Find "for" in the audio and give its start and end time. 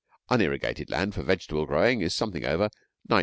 1.13-1.21